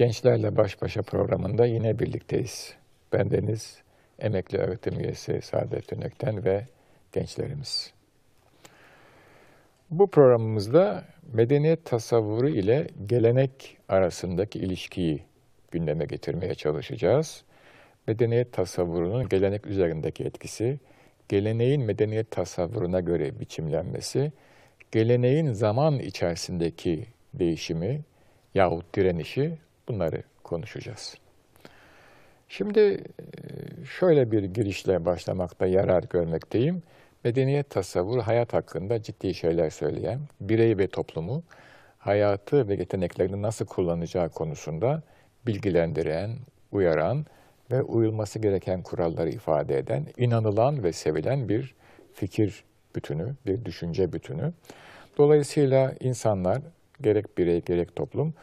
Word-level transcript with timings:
Gençlerle 0.00 0.56
Baş 0.56 0.82
Başa 0.82 1.02
programında 1.02 1.66
yine 1.66 1.98
birlikteyiz. 1.98 2.74
Bendeniz 3.12 3.82
emekli 4.18 4.58
öğretim 4.58 5.00
üyesi 5.00 5.42
Saadettin 5.42 6.02
Ökten 6.02 6.44
ve 6.44 6.66
gençlerimiz. 7.12 7.92
Bu 9.90 10.10
programımızda 10.10 11.04
medeniyet 11.32 11.84
tasavvuru 11.84 12.48
ile 12.48 12.86
gelenek 13.06 13.76
arasındaki 13.88 14.58
ilişkiyi 14.58 15.22
gündeme 15.70 16.04
getirmeye 16.04 16.54
çalışacağız. 16.54 17.44
Medeniyet 18.06 18.52
tasavvurunun 18.52 19.28
gelenek 19.28 19.66
üzerindeki 19.66 20.24
etkisi, 20.24 20.78
geleneğin 21.28 21.82
medeniyet 21.82 22.30
tasavvuruna 22.30 23.00
göre 23.00 23.40
biçimlenmesi, 23.40 24.32
geleneğin 24.92 25.52
zaman 25.52 25.98
içerisindeki 25.98 27.06
değişimi 27.34 28.00
yahut 28.54 28.94
direnişi 28.94 29.58
bunları 29.88 30.22
konuşacağız. 30.44 31.14
Şimdi 32.48 32.80
e, 32.80 33.84
şöyle 33.98 34.32
bir 34.32 34.44
girişle 34.44 35.04
başlamakta 35.04 35.66
yarar 35.66 36.02
görmekteyim. 36.02 36.82
Medeniyet 37.24 37.70
tasavvuru 37.70 38.22
hayat 38.22 38.52
hakkında 38.52 39.02
ciddi 39.02 39.34
şeyler 39.34 39.70
söyleyen, 39.70 40.20
birey 40.40 40.78
ve 40.78 40.86
toplumu 40.88 41.42
hayatı 41.98 42.68
ve 42.68 42.74
yeteneklerini 42.74 43.42
nasıl 43.42 43.66
kullanacağı 43.66 44.28
konusunda 44.28 45.02
bilgilendiren, 45.46 46.36
uyaran 46.72 47.26
ve 47.70 47.82
uyulması 47.82 48.38
gereken 48.38 48.82
kuralları 48.82 49.30
ifade 49.30 49.78
eden, 49.78 50.06
inanılan 50.16 50.82
ve 50.84 50.92
sevilen 50.92 51.48
bir 51.48 51.74
fikir 52.12 52.64
bütünü, 52.94 53.34
bir 53.46 53.64
düşünce 53.64 54.12
bütünü. 54.12 54.52
Dolayısıyla 55.18 55.94
insanlar 56.00 56.62
gerek 57.00 57.38
birey 57.38 57.60
gerek 57.60 57.96
toplum 57.96 58.34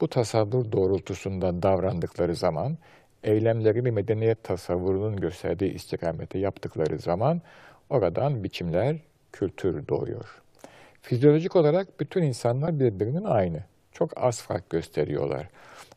bu 0.00 0.08
tasavvur 0.08 0.72
doğrultusunda 0.72 1.62
davrandıkları 1.62 2.34
zaman, 2.34 2.78
eylemlerini 3.24 3.90
medeniyet 3.90 4.44
tasavvurunun 4.44 5.16
gösterdiği 5.16 5.72
istikamete 5.74 6.38
yaptıkları 6.38 6.98
zaman 6.98 7.42
oradan 7.90 8.44
biçimler, 8.44 8.96
kültür 9.32 9.88
doğuyor. 9.88 10.42
Fizyolojik 11.02 11.56
olarak 11.56 12.00
bütün 12.00 12.22
insanlar 12.22 12.80
birbirinin 12.80 13.24
aynı. 13.24 13.64
Çok 13.92 14.24
az 14.24 14.42
fark 14.42 14.70
gösteriyorlar. 14.70 15.48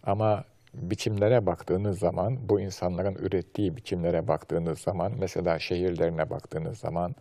Ama 0.03 0.43
biçimlere 0.73 1.45
baktığınız 1.45 1.99
zaman, 1.99 2.49
bu 2.49 2.59
insanların 2.59 3.15
ürettiği 3.15 3.77
biçimlere 3.77 4.27
baktığınız 4.27 4.79
zaman, 4.79 5.11
mesela 5.19 5.59
şehirlerine 5.59 6.29
baktığınız 6.29 6.77
zaman, 6.77 7.15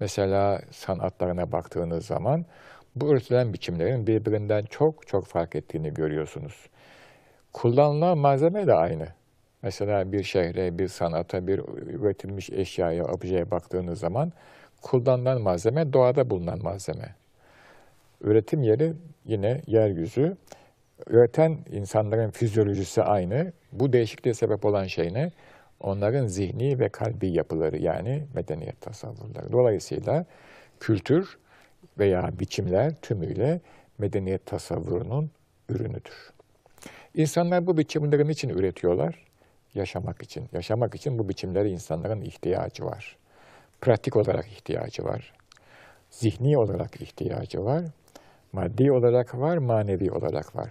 mesela 0.00 0.62
sanatlarına 0.70 1.52
baktığınız 1.52 2.06
zaman, 2.06 2.44
bu 2.96 3.12
üretilen 3.12 3.52
biçimlerin 3.52 4.06
birbirinden 4.06 4.64
çok 4.64 5.06
çok 5.06 5.26
fark 5.26 5.56
ettiğini 5.56 5.94
görüyorsunuz. 5.94 6.66
Kullanılan 7.52 8.18
malzeme 8.18 8.66
de 8.66 8.74
aynı. 8.74 9.08
Mesela 9.62 10.12
bir 10.12 10.22
şehre, 10.22 10.78
bir 10.78 10.88
sanata, 10.88 11.46
bir 11.46 11.58
üretilmiş 11.86 12.50
eşyaya, 12.50 13.04
objeye 13.04 13.50
baktığınız 13.50 13.98
zaman 13.98 14.32
kullanılan 14.82 15.42
malzeme 15.42 15.92
doğada 15.92 16.30
bulunan 16.30 16.62
malzeme. 16.62 17.14
Üretim 18.20 18.62
yeri 18.62 18.92
yine 19.24 19.62
yeryüzü. 19.66 20.36
Üreten 21.06 21.58
insanların 21.72 22.30
fizyolojisi 22.30 23.02
aynı. 23.02 23.52
Bu 23.72 23.92
değişikliğe 23.92 24.34
sebep 24.34 24.64
olan 24.64 24.84
şey 24.84 25.14
ne? 25.14 25.32
Onların 25.80 26.26
zihni 26.26 26.78
ve 26.78 26.88
kalbi 26.88 27.28
yapıları 27.28 27.76
yani 27.78 28.26
medeniyet 28.34 28.80
tasavvurları. 28.80 29.52
Dolayısıyla 29.52 30.24
kültür 30.80 31.38
veya 32.00 32.30
biçimler 32.40 32.94
tümüyle 32.94 33.60
medeniyet 33.98 34.46
tasavvurunun 34.46 35.30
ürünüdür. 35.68 36.32
İnsanlar 37.14 37.66
bu 37.66 37.76
biçimlerin 37.78 38.28
için 38.28 38.48
üretiyorlar? 38.48 39.26
Yaşamak 39.74 40.22
için. 40.22 40.48
Yaşamak 40.52 40.94
için 40.94 41.18
bu 41.18 41.28
biçimlere 41.28 41.70
insanların 41.70 42.20
ihtiyacı 42.20 42.84
var. 42.84 43.16
Pratik 43.80 44.16
olarak 44.16 44.46
ihtiyacı 44.46 45.04
var. 45.04 45.32
Zihni 46.10 46.58
olarak 46.58 47.00
ihtiyacı 47.00 47.64
var. 47.64 47.84
Maddi 48.52 48.92
olarak 48.92 49.38
var, 49.38 49.56
manevi 49.56 50.12
olarak 50.12 50.56
var. 50.56 50.70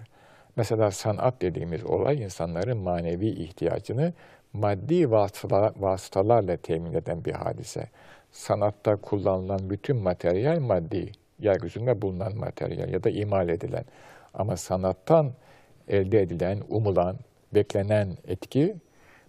Mesela 0.55 0.91
sanat 0.91 1.41
dediğimiz 1.41 1.85
olay 1.85 2.21
insanların 2.21 2.77
manevi 2.77 3.27
ihtiyacını 3.27 4.13
maddi 4.53 5.11
vasıtalarla 5.11 6.57
temin 6.57 6.93
eden 6.93 7.25
bir 7.25 7.31
hadise. 7.31 7.89
Sanatta 8.31 8.95
kullanılan 8.95 9.69
bütün 9.69 9.95
materyal 9.95 10.59
maddi, 10.59 11.11
yeryüzünde 11.39 12.01
bulunan 12.01 12.37
materyal 12.37 12.89
ya 12.89 13.03
da 13.03 13.09
imal 13.09 13.49
edilen. 13.49 13.85
Ama 14.33 14.57
sanattan 14.57 15.33
elde 15.87 16.21
edilen, 16.21 16.61
umulan, 16.69 17.15
beklenen 17.53 18.17
etki 18.27 18.75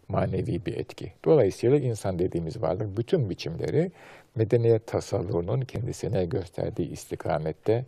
manevi 0.09 0.67
bir 0.67 0.77
etki. 0.77 1.13
Dolayısıyla 1.25 1.79
insan 1.79 2.19
dediğimiz 2.19 2.63
varlık 2.63 2.97
bütün 2.97 3.31
biçimleri 3.31 3.93
medeniyet 4.35 4.87
tasavvurunun 4.87 5.61
kendisine 5.61 6.25
gösterdiği 6.25 6.91
istikamette 6.91 7.85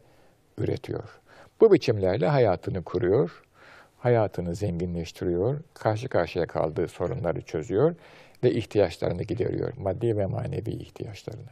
üretiyor. 0.58 1.20
Bu 1.60 1.72
biçimlerle 1.72 2.26
hayatını 2.26 2.82
kuruyor, 2.82 3.42
hayatını 3.98 4.54
zenginleştiriyor, 4.54 5.60
karşı 5.74 6.08
karşıya 6.08 6.46
kaldığı 6.46 6.88
sorunları 6.88 7.40
çözüyor 7.42 7.94
ve 8.44 8.50
ihtiyaçlarını 8.50 9.22
gideriyor, 9.22 9.72
maddi 9.76 10.16
ve 10.16 10.26
manevi 10.26 10.70
ihtiyaçlarını. 10.70 11.50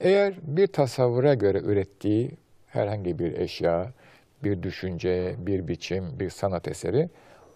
Eğer 0.00 0.34
bir 0.42 0.66
tasavvura 0.66 1.34
göre 1.34 1.58
ürettiği 1.58 2.30
herhangi 2.66 3.18
bir 3.18 3.38
eşya, 3.38 3.92
bir 4.44 4.62
düşünce, 4.62 5.34
bir 5.38 5.68
biçim, 5.68 6.20
bir 6.20 6.30
sanat 6.30 6.68
eseri 6.68 7.08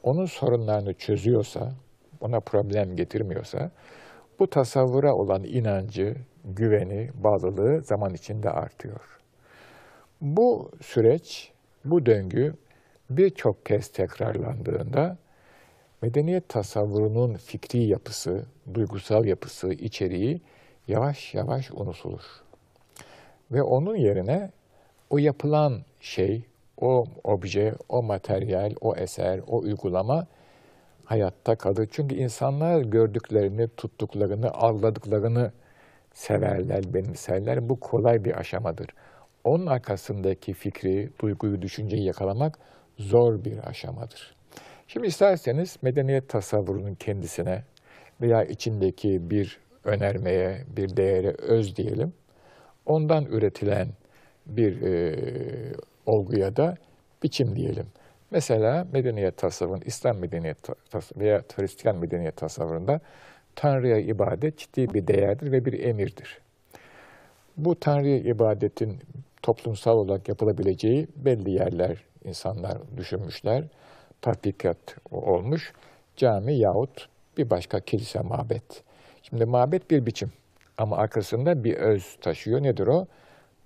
onun 0.03 0.27
sorunlarını 0.27 0.95
çözüyorsa, 0.95 1.73
ona 2.21 2.41
problem 2.41 2.97
getirmiyorsa, 2.97 3.71
bu 4.39 4.51
tasavvura 4.51 5.15
olan 5.15 5.45
inancı, 5.45 6.17
güveni, 6.45 7.11
bağlılığı 7.15 7.83
zaman 7.83 8.15
içinde 8.15 8.51
artıyor. 8.51 9.21
Bu 10.21 10.71
süreç, 10.81 11.53
bu 11.85 12.07
döngü 12.07 12.55
birçok 13.11 13.67
kez 13.67 13.89
tekrarlandığında 13.89 15.17
medeniyet 16.03 16.49
tasavvurunun 16.49 17.35
fikri 17.35 17.79
yapısı, 17.79 18.47
duygusal 18.75 19.25
yapısı, 19.25 19.73
içeriği 19.73 20.41
yavaş 20.89 21.35
yavaş 21.35 21.71
unutulur. 21.71 22.23
Ve 23.51 23.63
onun 23.63 23.97
yerine 23.97 24.51
o 25.11 25.19
yapılan 25.19 25.83
şey, 26.01 26.43
o 26.81 27.05
obje, 27.25 27.75
o 27.89 28.03
materyal, 28.03 28.75
o 28.81 28.97
eser, 28.97 29.41
o 29.47 29.59
uygulama 29.59 30.27
hayatta 31.05 31.57
kalır. 31.57 31.89
Çünkü 31.93 32.15
insanlar 32.15 32.81
gördüklerini, 32.81 33.69
tuttuklarını, 33.77 34.51
algıladıklarını 34.51 35.53
severler, 36.15 36.95
benimserler. 36.95 37.69
Bu 37.69 37.81
kolay 37.81 38.25
bir 38.25 38.39
aşamadır. 38.39 38.87
Onun 39.45 39.67
arkasındaki 39.67 40.53
fikri, 40.53 41.11
duyguyu, 41.21 41.63
düşünceyi 41.63 42.05
yakalamak 42.05 42.59
zor 42.99 43.45
bir 43.45 43.69
aşamadır. 43.69 44.38
Şimdi 44.89 45.07
isterseniz 45.07 45.77
medeniyet 45.83 46.29
tasavvurunun 46.29 46.95
kendisine 46.95 47.63
veya 48.21 48.45
içindeki 48.45 49.31
bir 49.31 49.59
önermeye, 49.85 50.65
bir 50.77 50.97
değere 50.97 51.31
öz 51.31 51.77
diyelim, 51.77 52.13
ondan 52.87 53.25
üretilen 53.25 53.89
bir 54.47 54.83
e, 54.83 55.17
olguya 56.07 56.57
da 56.57 56.77
biçim 57.23 57.57
diyelim. 57.57 57.87
Mesela 58.31 58.87
medeniyet 58.93 59.37
tasavvurun, 59.37 59.83
İslam 59.87 60.19
medeniyet 60.19 60.63
tasavvuru 60.91 61.21
veya 61.21 61.43
Hristiyan 61.57 61.97
medeniyet 61.97 62.37
tasavvurunda 62.37 63.01
Tanrı'ya 63.57 63.99
ibadet 63.99 64.59
ciddi 64.59 64.95
bir 64.95 65.07
değerdir 65.07 65.53
ve 65.53 65.65
bir 65.65 65.81
emirdir. 65.81 66.41
Bu 67.57 67.81
Tanrı'ya 67.81 68.19
ibadetin 68.19 68.99
toplumsal 69.43 69.99
olarak 69.99 70.29
yapılabileceği 70.29 71.09
belli 71.17 71.51
yerler 71.51 72.05
insanlar 72.25 72.79
düşünmüşler. 72.97 73.65
Tatbikat 74.23 74.77
olmuş. 75.11 75.73
Cami 76.17 76.55
yahut 76.55 77.09
bir 77.39 77.51
başka 77.51 77.81
kilise, 77.81 78.21
mabet. 78.21 78.83
Şimdi 79.23 79.45
mabet 79.45 79.91
bir 79.91 80.07
biçim 80.07 80.33
ama 80.79 80.97
arkasında 80.97 81.65
bir 81.65 81.75
öz 81.75 82.17
taşıyor. 82.21 82.63
Nedir 82.63 82.87
o? 82.87 83.07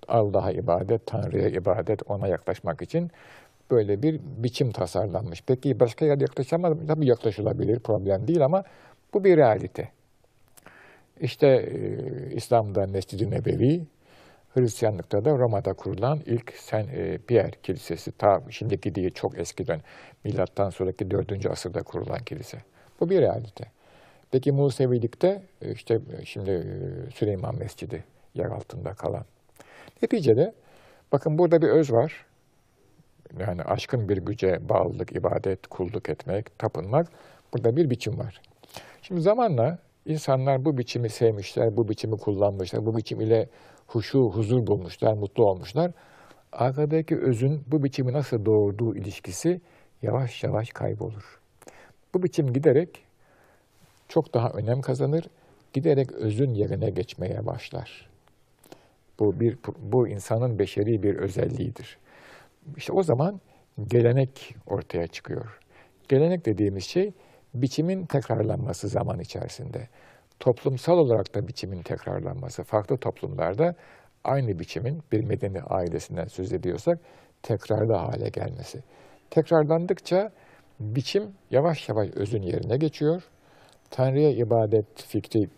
Allah'a 0.09 0.51
ibadet, 0.51 1.07
Tanrı'ya 1.07 1.49
ibadet, 1.49 2.11
ona 2.11 2.29
yaklaşmak 2.29 2.83
için 2.83 3.11
böyle 3.71 4.03
bir 4.03 4.21
biçim 4.37 4.73
tasarlanmış. 4.73 5.43
Peki 5.47 5.81
başka 5.81 6.05
yerde 6.05 6.25
yaklaşamaz 6.25 6.73
mı? 6.73 6.87
Tabii 6.87 7.07
yaklaşılabilir, 7.07 7.81
problem 7.81 8.29
değil 8.29 8.45
ama 8.45 8.65
bu 9.15 9.25
bir 9.25 9.37
realite. 9.37 9.89
İşte 11.21 11.47
e, 11.47 12.35
İslam'da 12.35 12.87
Mescid-i 12.87 13.31
Nebevi, 13.31 13.83
Hristiyanlıkta 14.55 15.25
da 15.25 15.39
Roma'da 15.39 15.73
kurulan 15.73 16.21
ilk 16.27 16.55
e, 16.73 17.19
Pierre 17.19 17.51
Kilisesi. 17.63 18.13
Ta 18.13 18.43
şimdiki 18.51 18.95
değil 18.95 19.11
çok 19.11 19.39
eskiden, 19.39 19.81
milattan 20.25 20.71
sonraki 20.71 21.11
4. 21.11 21.47
asırda 21.47 21.83
kurulan 21.83 22.19
kilise. 22.19 22.59
Bu 23.01 23.11
bir 23.11 23.21
realite. 23.21 23.65
Peki 24.31 24.53
Musevilikte 24.53 25.43
e, 25.63 25.73
işte 25.73 25.95
e, 25.95 26.25
şimdi 26.25 26.67
Süleyman 27.15 27.59
Mescidi 27.59 28.05
yer 28.35 28.47
altında 28.47 28.95
kalan. 28.95 29.25
Neticede 30.03 30.53
bakın 31.13 31.39
burada 31.39 31.63
bir 31.63 31.69
öz 31.69 31.93
var. 31.93 32.27
yani 33.41 33.63
aşkın 33.63 34.09
bir 34.09 34.17
güce 34.17 34.69
bağlılık, 34.69 35.17
ibadet, 35.17 35.67
kulluk 35.67 36.09
etmek, 36.09 36.59
tapınmak 36.59 37.07
burada 37.53 37.77
bir 37.77 37.91
biçim 37.91 38.19
var. 38.19 38.41
Şimdi 39.03 39.21
zamanla 39.21 39.79
insanlar 40.07 40.65
bu 40.65 40.79
biçimi 40.79 41.09
sevmişler, 41.09 41.77
bu 41.77 41.89
biçimi 41.89 42.17
kullanmışlar, 42.17 42.87
bu 42.87 42.97
biçim 42.97 43.21
ile 43.21 43.49
huşu, 43.93 44.21
huzur 44.21 44.67
bulmuşlar, 44.67 45.13
mutlu 45.13 45.45
olmuşlar. 45.45 45.91
Arkadaki 46.53 47.19
özün 47.19 47.65
bu 47.67 47.85
biçimi 47.85 48.13
nasıl 48.13 48.45
doğurduğu 48.45 48.97
ilişkisi 48.97 49.61
yavaş 50.03 50.45
yavaş 50.45 50.71
kaybolur. 50.71 51.41
Bu 52.15 52.23
biçim 52.23 52.53
giderek 52.53 53.05
çok 54.09 54.35
daha 54.35 54.51
önem 54.51 54.81
kazanır, 54.81 55.25
giderek 55.73 56.13
özün 56.13 56.55
yerine 56.55 56.91
geçmeye 56.91 57.47
başlar. 57.47 58.11
Bu 59.19 59.41
bir 59.41 59.59
bu 59.79 60.09
insanın 60.09 60.59
beşeri 60.59 61.03
bir 61.03 61.17
özelliğidir. 61.17 61.99
İşte 62.77 62.93
o 62.93 63.03
zaman 63.03 63.41
gelenek 63.87 64.55
ortaya 64.67 65.07
çıkıyor. 65.07 65.61
Gelenek 66.09 66.47
dediğimiz 66.47 66.85
şey 66.85 67.13
biçimin 67.55 68.07
tekrarlanması 68.07 68.89
zaman 68.89 69.21
içerisinde. 69.21 69.89
Toplumsal 70.43 70.99
olarak 70.99 71.35
da 71.35 71.49
biçimin 71.49 71.83
tekrarlanması. 71.83 72.65
Farklı 72.65 72.97
toplumlarda 72.97 73.75
aynı 74.25 74.59
biçimin 74.59 75.03
bir 75.13 75.25
medeni 75.25 75.63
ailesinden 75.63 76.27
söz 76.27 76.53
ediyorsak 76.53 76.99
tekrarlı 77.43 77.93
hale 77.93 78.29
gelmesi. 78.29 78.83
Tekrarlandıkça 79.31 80.33
biçim 80.81 81.23
yavaş 81.51 81.89
yavaş 81.89 82.09
özün 82.09 82.43
yerine 82.43 82.77
geçiyor. 82.77 83.23
Tanrı'ya 83.91 84.31
ibadet 84.31 85.03
fikri 85.03 85.49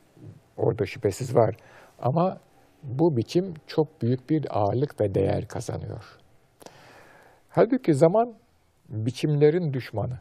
orada 0.56 0.86
şüphesiz 0.86 1.34
var 1.34 1.56
ama 1.98 2.40
bu 2.82 3.16
biçim 3.16 3.54
çok 3.66 4.02
büyük 4.02 4.31
bir 4.31 4.58
ağırlık 4.58 5.00
ve 5.00 5.14
değer 5.14 5.48
kazanıyor. 5.48 6.19
Halbuki 7.48 7.94
zaman 7.94 8.34
biçimlerin 8.88 9.72
düşmanı. 9.72 10.19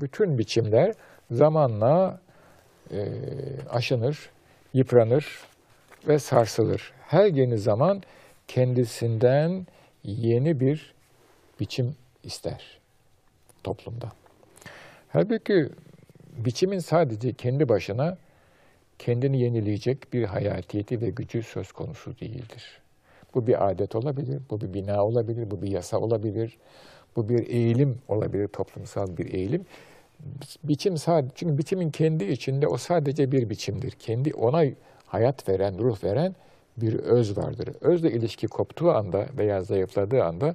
Bütün 0.00 0.38
biçimler 0.38 0.94
zamanla 1.30 2.20
e, 2.92 3.08
aşınır, 3.70 4.30
yıpranır 4.74 5.38
ve 6.08 6.18
sarsılır. 6.18 6.92
Her 7.06 7.26
yeni 7.26 7.58
zaman 7.58 8.02
kendisinden 8.48 9.66
yeni 10.04 10.60
bir 10.60 10.94
biçim 11.60 11.96
ister 12.24 12.78
toplumda. 13.64 14.12
Halbuki 15.08 15.68
biçimin 16.36 16.78
sadece 16.78 17.32
kendi 17.32 17.68
başına 17.68 18.16
kendini 18.98 19.40
yenileyecek 19.40 20.12
bir 20.12 20.24
hayatiyeti 20.24 21.00
ve 21.00 21.10
gücü 21.10 21.42
söz 21.42 21.72
konusu 21.72 22.20
değildir. 22.20 22.80
Bu 23.34 23.46
bir 23.46 23.70
adet 23.70 23.94
olabilir, 23.94 24.40
bu 24.50 24.60
bir 24.60 24.74
bina 24.74 25.04
olabilir, 25.04 25.50
bu 25.50 25.62
bir 25.62 25.68
yasa 25.68 25.98
olabilir, 25.98 26.58
bu 27.16 27.28
bir 27.28 27.48
eğilim 27.48 27.98
olabilir, 28.08 28.48
toplumsal 28.48 29.16
bir 29.16 29.34
eğilim. 29.34 29.66
Biçim 30.64 30.96
sadece, 30.96 31.32
çünkü 31.34 31.58
biçimin 31.58 31.90
kendi 31.90 32.24
içinde 32.24 32.66
o 32.66 32.76
sadece 32.76 33.32
bir 33.32 33.50
biçimdir. 33.50 33.90
Kendi 33.90 34.34
ona 34.34 34.64
hayat 35.06 35.48
veren, 35.48 35.78
ruh 35.78 36.04
veren 36.04 36.34
bir 36.76 36.94
öz 36.94 37.36
vardır. 37.36 37.68
Özle 37.80 38.12
ilişki 38.12 38.46
koptuğu 38.46 38.90
anda 38.90 39.26
veya 39.38 39.62
zayıfladığı 39.62 40.24
anda 40.24 40.54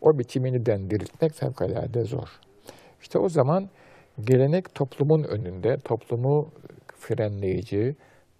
o 0.00 0.18
biçimini 0.18 0.66
dendiriltmek 0.66 1.34
fevkalade 1.34 2.04
zor. 2.04 2.40
İşte 3.02 3.18
o 3.18 3.28
zaman 3.28 3.68
gelenek 4.24 4.74
toplumun 4.74 5.22
önünde, 5.22 5.78
toplumu 5.78 6.50
frenleyici, 6.98 7.96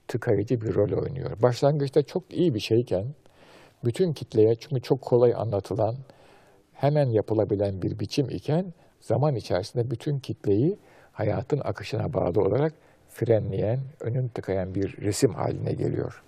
tıkayıcı 0.09 0.61
bir 0.61 0.75
rol 0.75 1.03
oynuyor. 1.03 1.43
Başlangıçta 1.43 2.03
çok 2.03 2.23
iyi 2.33 2.55
bir 2.55 2.61
şeyken, 2.61 3.05
bütün 3.85 4.13
kitleye 4.13 4.55
çünkü 4.55 4.83
çok 4.83 5.03
kolay 5.03 5.35
anlatılan, 5.35 5.97
hemen 6.73 7.09
yapılabilen 7.09 7.83
bir 7.83 7.99
biçim 7.99 8.31
iken, 8.31 8.65
zaman 9.05 9.35
içerisinde 9.35 9.91
bütün 9.91 10.19
kitleyi 10.19 10.79
hayatın 11.13 11.61
akışına 11.65 12.13
bağlı 12.13 12.41
olarak 12.41 12.73
frenleyen, 13.09 13.81
önün 14.01 14.29
tıkayan 14.29 14.75
bir 14.75 14.97
resim 14.97 15.35
haline 15.35 15.73
geliyor. 15.73 16.23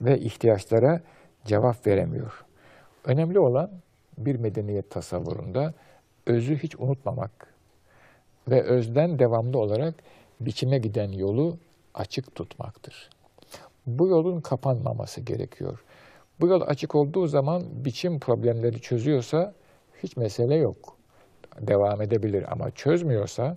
Ve 0.00 0.18
ihtiyaçlara 0.18 1.00
cevap 1.44 1.86
veremiyor. 1.86 2.44
Önemli 3.04 3.38
olan 3.38 3.70
bir 4.18 4.36
medeniyet 4.36 4.90
tasavvurunda 4.90 5.74
özü 6.26 6.56
hiç 6.56 6.76
unutmamak 6.76 7.30
ve 8.48 8.62
özden 8.62 9.18
devamlı 9.18 9.58
olarak 9.58 9.94
biçime 10.40 10.78
giden 10.78 11.12
yolu 11.12 11.58
açık 11.94 12.34
tutmaktır. 12.34 13.10
Bu 13.86 14.08
yolun 14.08 14.40
kapanmaması 14.40 15.20
gerekiyor. 15.20 15.84
Bu 16.40 16.46
yol 16.46 16.60
açık 16.60 16.94
olduğu 16.94 17.26
zaman 17.26 17.62
biçim 17.84 18.20
problemleri 18.20 18.80
çözüyorsa 18.80 19.54
hiç 20.02 20.16
mesele 20.16 20.54
yok. 20.54 20.96
Devam 21.60 22.02
edebilir 22.02 22.52
ama 22.52 22.70
çözmüyorsa 22.70 23.56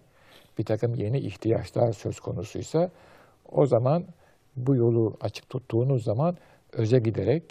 bir 0.58 0.66
takım 0.66 0.96
yeni 0.96 1.20
ihtiyaçlar 1.20 1.92
söz 1.92 2.20
konusuysa 2.20 2.90
o 3.52 3.66
zaman 3.66 4.06
bu 4.56 4.76
yolu 4.76 5.18
açık 5.22 5.50
tuttuğunuz 5.50 6.04
zaman 6.04 6.38
öze 6.74 7.00
giderek 7.00 7.44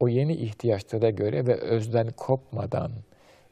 o 0.00 0.08
yeni 0.08 0.36
ihtiyaçlara 0.36 1.10
göre 1.10 1.46
ve 1.46 1.54
özden 1.54 2.08
kopmadan 2.16 2.92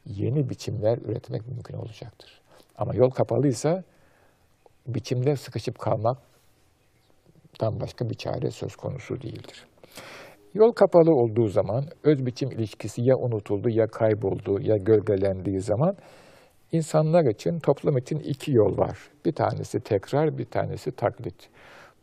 yeni 0.06 0.50
biçimler 0.50 0.98
üretmek 0.98 1.48
mümkün 1.48 1.76
olacaktır. 1.76 2.40
Ama 2.78 2.94
yol 2.94 3.10
kapalıysa 3.10 3.82
biçimde 4.86 5.36
sıkışıp 5.36 5.78
kalmaktan 5.78 7.80
başka 7.80 8.10
bir 8.10 8.14
çare 8.14 8.50
söz 8.50 8.76
konusu 8.76 9.22
değildir. 9.22 9.66
Yol 10.54 10.72
kapalı 10.72 11.14
olduğu 11.14 11.48
zaman 11.48 11.84
öz 12.04 12.26
biçim 12.26 12.50
ilişkisi 12.50 13.02
ya 13.02 13.16
unutuldu 13.16 13.68
ya 13.68 13.86
kayboldu 13.86 14.60
ya 14.60 14.76
gölgelendiği 14.76 15.60
zaman 15.60 15.96
insanlar 16.74 17.24
için, 17.24 17.58
toplum 17.58 17.98
için 17.98 18.18
iki 18.18 18.52
yol 18.52 18.78
var. 18.78 18.98
Bir 19.24 19.32
tanesi 19.32 19.80
tekrar, 19.80 20.38
bir 20.38 20.44
tanesi 20.44 20.92
taklit. 20.92 21.48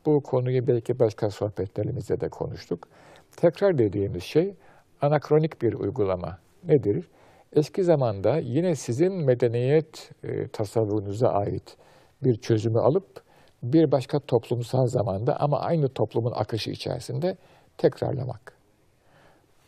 Bu 0.06 0.22
konuyu 0.22 0.68
belki 0.68 1.00
başka 1.00 1.30
sohbetlerimizde 1.30 2.22
de 2.22 2.30
konuştuk. 2.30 2.88
Tekrar 3.36 3.78
dediğimiz 3.78 4.24
şey 4.24 4.54
anakronik 5.02 5.62
bir 5.62 5.74
uygulama. 5.74 6.38
Nedir? 6.64 7.08
Eski 7.54 7.84
zamanda 7.84 8.38
yine 8.38 8.76
sizin 8.76 9.14
medeniyet 9.14 10.12
e, 10.24 10.48
tasavvurunuza 10.48 11.30
ait 11.30 11.78
bir 12.24 12.36
çözümü 12.36 12.80
alıp 12.80 13.22
bir 13.64 13.92
başka 13.92 14.20
toplumsal 14.20 14.88
zamanda 14.88 15.40
ama 15.40 15.60
aynı 15.60 15.90
toplumun 15.90 16.34
akışı 16.36 16.72
içerisinde 16.72 17.38
tekrarlamak. 17.78 18.54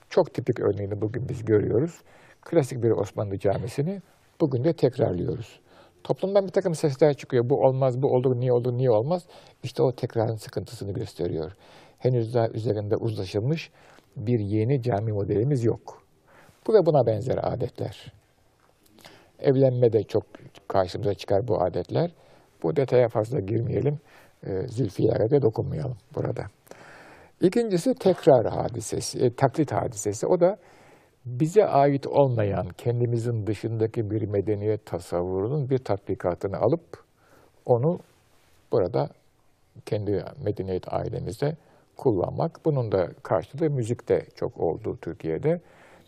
Çok 0.10 0.34
tipik 0.34 0.60
örneğini 0.60 1.02
bugün 1.02 1.30
biz 1.30 1.46
görüyoruz. 1.46 2.02
Klasik 2.42 2.84
bir 2.84 2.92
Osmanlı 2.92 3.40
camisini 3.40 4.02
bugün 4.42 4.64
de 4.64 4.74
tekrarlıyoruz. 4.74 5.60
Toplumdan 6.04 6.46
bir 6.46 6.52
takım 6.52 6.76
sesler 6.76 7.14
çıkıyor. 7.14 7.50
Bu 7.50 7.56
olmaz, 7.56 8.02
bu 8.02 8.08
olur, 8.08 8.40
niye 8.40 8.54
olur, 8.54 8.74
niye 8.74 8.92
olmaz? 8.92 9.24
İşte 9.64 9.84
o 9.84 9.92
tekrarın 9.92 10.36
sıkıntısını 10.36 10.92
gösteriyor. 10.92 11.52
Henüz 11.98 12.34
daha 12.34 12.48
üzerinde 12.48 12.96
uzlaşılmış 12.96 13.72
bir 14.18 14.40
yeni 14.40 14.82
cami 14.82 15.12
modelimiz 15.12 15.64
yok. 15.64 16.04
Bu 16.68 16.74
ve 16.74 16.86
buna 16.86 17.06
benzer 17.08 17.40
adetler. 17.44 18.14
Evlenme 19.40 19.94
de 19.94 20.04
çok 20.04 20.24
karşımıza 20.68 21.14
çıkar 21.14 21.48
bu 21.48 21.64
adetler. 21.64 22.12
Bu 22.64 22.76
detaya 22.76 23.08
fazla 23.08 23.40
girmeyelim. 23.40 24.00
E, 24.48 24.68
Zülfiyar'a 24.68 25.32
da 25.32 25.42
dokunmayalım 25.42 25.98
burada. 26.16 26.44
İkincisi 27.42 27.94
tekrar 27.94 28.46
hadisesi, 28.46 29.20
e, 29.20 29.36
taklit 29.36 29.72
hadisesi. 29.72 30.28
O 30.28 30.40
da 30.40 30.58
bize 31.26 31.66
ait 31.66 32.08
olmayan, 32.08 32.70
kendimizin 32.78 33.48
dışındaki 33.48 34.12
bir 34.12 34.22
medeniyet 34.22 34.86
tasavvurunun 34.86 35.70
bir 35.70 35.78
tatbikatını 35.78 36.58
alıp 36.58 37.04
onu 37.66 38.00
burada 38.72 39.10
kendi 39.86 40.26
medeniyet 40.44 40.94
ailemizde 40.94 41.56
kullanmak. 41.98 42.66
Bunun 42.66 42.92
da 42.92 43.10
karşılığı 43.24 43.70
müzikte 43.70 44.26
çok 44.36 44.58
oldu 44.58 44.98
Türkiye'de. 45.02 45.62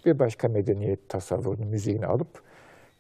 Bir 0.06 0.20
başka 0.20 0.48
medeniyet 0.48 1.10
tasavvurunun 1.10 1.68
müziğini 1.68 2.06
alıp 2.06 2.44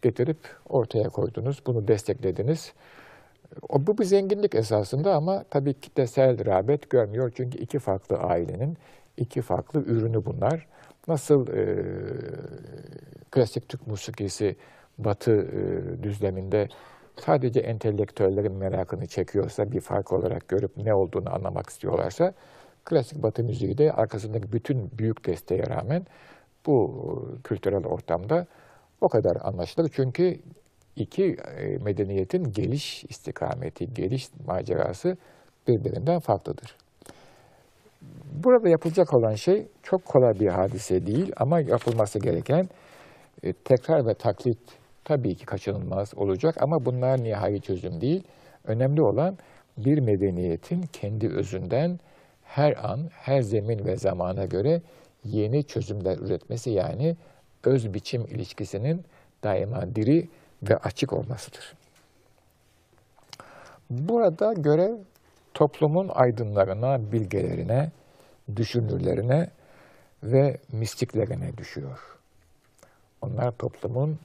getirip 0.01 0.37
ortaya 0.69 1.09
koydunuz. 1.09 1.61
Bunu 1.67 1.87
desteklediniz. 1.87 2.73
O, 3.69 3.87
bu 3.87 3.97
bir 3.97 4.03
zenginlik 4.03 4.55
esasında 4.55 5.15
ama 5.15 5.43
tabii 5.49 5.73
kitlesel 5.73 6.45
rağbet 6.45 6.89
görmüyor. 6.89 7.31
Çünkü 7.35 7.57
iki 7.57 7.79
farklı 7.79 8.17
ailenin 8.17 8.77
iki 9.17 9.41
farklı 9.41 9.79
ürünü 9.79 10.25
bunlar. 10.25 10.67
Nasıl 11.07 11.47
e, 11.47 11.85
klasik 13.31 13.69
Türk 13.69 13.87
musikisi 13.87 14.55
Batı 14.97 15.31
e, 15.31 16.03
düzleminde 16.03 16.67
sadece 17.17 17.59
entelektüellerin 17.59 18.53
merakını 18.53 19.07
çekiyorsa 19.07 19.71
bir 19.71 19.81
fark 19.81 20.13
olarak 20.13 20.47
görüp 20.47 20.77
ne 20.77 20.93
olduğunu 20.93 21.35
anlamak 21.35 21.69
istiyorlarsa 21.69 22.33
klasik 22.85 23.23
Batı 23.23 23.43
müziği 23.43 23.77
de 23.77 23.91
arkasındaki 23.91 24.51
bütün 24.51 24.91
büyük 24.97 25.25
desteğe 25.25 25.63
rağmen 25.69 26.05
bu 26.65 27.39
kültürel 27.43 27.85
ortamda 27.85 28.47
o 29.01 29.07
kadar 29.07 29.37
anlaşılır. 29.41 29.91
Çünkü 29.93 30.39
iki 30.95 31.37
medeniyetin 31.81 32.43
geliş 32.43 33.03
istikameti, 33.03 33.93
geliş 33.93 34.29
macerası 34.47 35.17
birbirinden 35.67 36.19
farklıdır. 36.19 36.77
Burada 38.45 38.69
yapılacak 38.69 39.13
olan 39.13 39.35
şey 39.35 39.67
çok 39.83 40.05
kolay 40.05 40.33
bir 40.39 40.47
hadise 40.47 41.05
değil 41.05 41.31
ama 41.37 41.59
yapılması 41.59 42.19
gereken 42.19 42.69
E, 43.43 43.53
tekrar 43.53 44.05
ve 44.07 44.13
taklit 44.13 44.57
tabii 45.03 45.35
ki 45.35 45.45
kaçınılmaz 45.45 46.13
olacak 46.15 46.55
ama 46.61 46.85
bunlar 46.85 47.23
nihai 47.23 47.61
çözüm 47.61 48.01
değil. 48.01 48.23
Önemli 48.63 49.01
olan 49.01 49.37
bir 49.77 49.99
medeniyetin 49.99 50.81
kendi 50.81 51.27
özünden 51.29 51.99
her 52.43 52.89
an, 52.89 52.99
her 53.11 53.41
zemin 53.41 53.85
ve 53.85 53.95
zamana 53.95 54.45
göre 54.45 54.81
yeni 55.23 55.63
çözümler 55.63 56.17
üretmesi 56.17 56.71
yani 56.71 57.15
öz 57.63 57.93
biçim 57.93 58.21
ilişkisinin 58.21 59.05
daima 59.43 59.95
diri 59.95 60.29
ve 60.69 60.77
açık 60.77 61.13
olmasıdır. 61.13 61.73
Burada 63.89 64.53
görev 64.53 64.95
toplumun 65.53 66.09
aydınlarına, 66.13 67.11
bilgelerine, 67.11 67.91
düşünürlerine 68.55 69.49
ve 70.23 70.57
mistiklerine 70.71 71.57
düşüyor. 71.57 71.99
Onlar 73.21 73.51
toplumun 73.51 74.19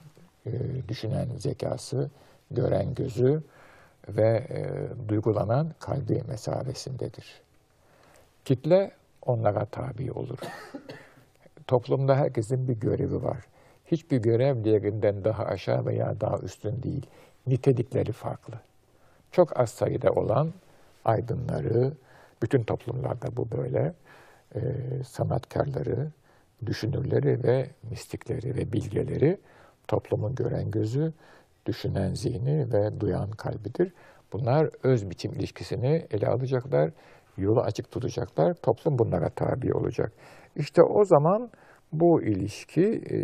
e, 0.45 0.51
düşünen 0.87 1.27
zekası, 1.37 2.09
gören 2.51 2.93
gözü 2.95 3.43
ve 4.09 4.47
e, 4.49 5.09
duygulanan 5.09 5.73
kalbi 5.79 6.23
mesabesindedir. 6.27 7.41
Kitle 8.45 8.91
onlara 9.25 9.65
tabi 9.65 10.11
olur. 10.11 10.37
Toplumda 11.67 12.15
herkesin 12.15 12.67
bir 12.67 12.73
görevi 12.73 13.23
var. 13.23 13.37
Hiçbir 13.85 14.17
görev 14.17 14.63
diğerinden 14.63 15.23
daha 15.23 15.45
aşağı 15.45 15.85
veya 15.85 16.21
daha 16.21 16.37
üstün 16.37 16.83
değil. 16.83 17.05
Nitelikleri 17.47 18.11
farklı. 18.11 18.53
Çok 19.31 19.59
az 19.59 19.69
sayıda 19.69 20.11
olan 20.11 20.53
aydınları, 21.05 21.93
bütün 22.41 22.63
toplumlarda 22.63 23.37
bu 23.37 23.51
böyle, 23.57 23.93
e, 24.55 24.61
sanatkarları, 25.03 26.11
düşünürleri 26.65 27.43
ve 27.43 27.67
mistikleri 27.91 28.55
ve 28.55 28.73
bilgeleri 28.73 29.37
toplumun 29.87 30.35
gören 30.35 30.71
gözü, 30.71 31.13
düşünen 31.65 32.13
zihni 32.13 32.73
ve 32.73 32.99
duyan 32.99 33.31
kalbidir. 33.31 33.93
Bunlar 34.33 34.69
öz 34.83 35.09
biçim 35.09 35.33
ilişkisini 35.33 36.05
ele 36.11 36.27
alacaklar, 36.27 36.91
yolu 37.37 37.61
açık 37.61 37.91
tutacaklar, 37.91 38.53
toplum 38.53 38.99
bunlara 38.99 39.29
tabi 39.29 39.73
olacak. 39.73 40.11
İşte 40.55 40.81
o 40.83 41.05
zaman 41.05 41.49
bu 41.93 42.21
ilişki 42.23 42.85
e, 42.85 43.17